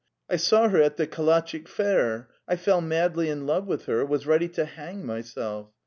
I 0.27 0.35
saw 0.37 0.67
her 0.69 0.81
at 0.81 0.97
the 0.97 1.05
Kalatchik 1.05 1.67
fair; 1.67 2.29
I 2.47 2.55
fell 2.55 2.81
madly 2.81 3.29
in 3.29 3.45
love 3.45 3.67
with 3.67 3.85
her, 3.85 4.03
was 4.03 4.25
ready 4.25 4.47
to 4.49 4.65
hang 4.65 5.05
my 5.05 5.21
self. 5.21 5.69